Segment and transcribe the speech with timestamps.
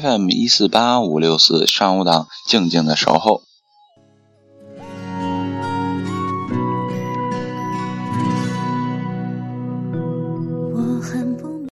[0.00, 3.42] FM 一四八五六四上午档，静静的守候。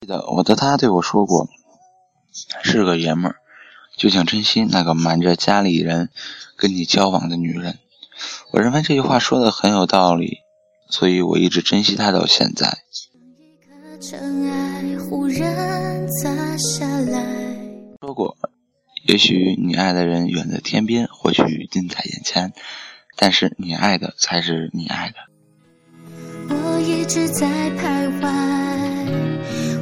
[0.00, 1.48] 记得我的他对我说过
[2.62, 3.36] ：“是个爷们儿，
[3.96, 6.10] 就请珍惜那个瞒着家里人
[6.56, 7.78] 跟你交往的女人。”
[8.52, 10.40] 我认为这句话说的很有道理，
[10.90, 12.76] 所以我一直珍惜她到现在。
[14.00, 14.18] 说
[15.08, 15.26] 过，
[19.08, 22.52] 也许你爱的人远在天边，或许近在眼前，
[23.16, 25.16] 但是你爱的才是你爱的。
[26.54, 28.26] 我一直在徘徊。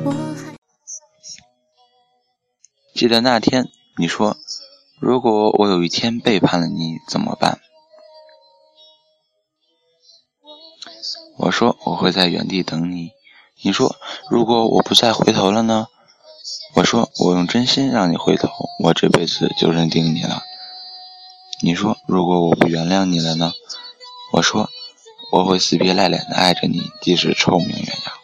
[0.04, 0.54] 我还
[2.94, 4.36] 记得那天你说，
[5.00, 7.58] 如果我有一天背叛了你怎么办？
[11.36, 13.10] 我说我会在原地等你。
[13.60, 13.96] 你说
[14.30, 15.88] 如果我不再回头了呢？
[16.74, 20.42] 我说我用真心让你回头，我这辈子就认定你了。
[21.62, 23.52] 你说如果我不原谅你了呢？
[24.32, 24.68] 我说
[25.32, 28.14] 我会死皮赖脸的爱着你，即使臭名远扬。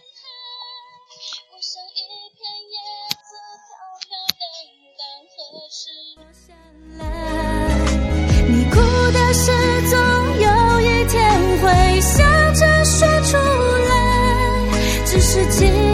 [8.48, 8.76] 你哭
[9.12, 9.50] 的事，
[9.88, 9.98] 总
[10.40, 13.36] 有一天会想着说出
[13.88, 15.91] 来，只是今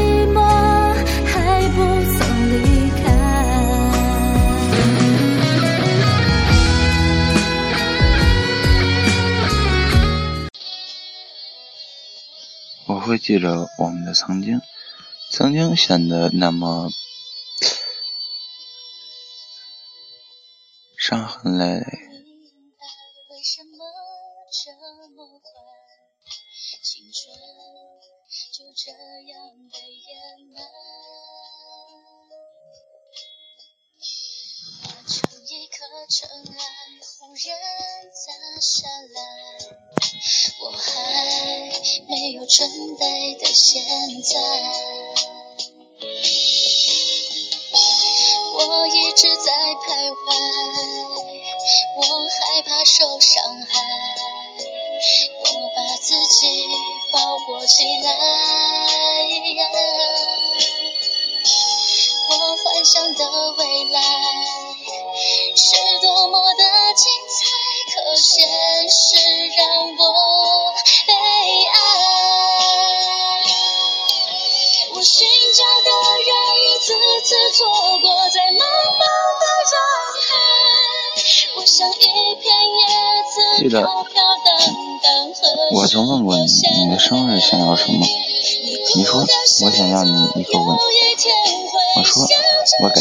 [13.19, 14.61] 记着我们的曾经，
[15.31, 16.89] 曾经显得那么
[20.97, 21.85] 伤痕累累。
[36.07, 36.59] 尘埃
[37.19, 37.59] 忽然
[38.15, 38.27] 砸
[38.61, 39.19] 下来，
[40.63, 40.87] 我还
[42.09, 43.83] 没有准备的现
[44.23, 44.41] 在，
[48.55, 50.17] 我一直在徘徊，
[51.97, 53.71] 我害怕受伤害，
[55.41, 56.67] 我把自己
[57.13, 58.09] 包裹起来，
[62.31, 64.58] 我幻想的未来。
[65.59, 66.63] 是多么的
[66.95, 67.43] 精彩，
[67.93, 68.47] 可现
[68.89, 69.19] 实
[69.59, 70.01] 让我
[71.05, 71.11] 悲
[71.67, 71.75] 哀。
[74.95, 75.27] 我寻
[75.57, 76.31] 找的人
[76.63, 77.67] 一次次错
[77.99, 78.63] 过在茫
[78.95, 79.03] 茫
[79.43, 79.75] 的人
[80.29, 80.31] 海，
[81.57, 81.97] 我像一
[82.37, 82.47] 片
[82.79, 82.81] 叶
[83.35, 84.15] 子飘飘
[84.45, 84.47] 荡
[85.03, 85.11] 荡。
[85.73, 88.07] 我曾问过你，你的生日想要什么？
[88.95, 89.27] 你说
[89.65, 90.79] 我想要你一个吻。
[91.97, 92.23] 我说
[92.85, 93.01] 我给。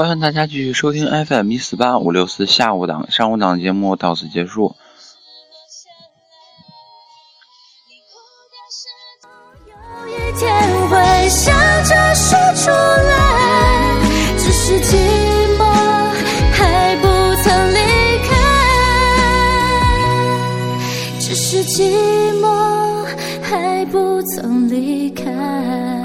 [0.00, 4.74] 欢迎大家继续收听 FM 一四八五六四下午档、上午档节目到此结束。
[21.18, 21.84] 只是寂
[22.40, 23.04] 寞，
[23.42, 25.99] 还不曾离开。